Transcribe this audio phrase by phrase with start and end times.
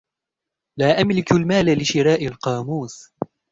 [0.79, 3.13] لا أملك المال لشراء القاموس.